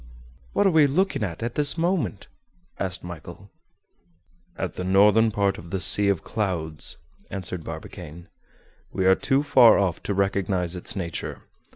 [0.53, 2.25] "What are we looking at, at this moment?"
[2.79, 3.51] asked Michel.
[4.57, 6.97] "At the northern part of the 'Sea of Clouds,'"
[7.29, 8.27] answered Barbicane.
[8.91, 11.43] "We are too far off to recognize its nature.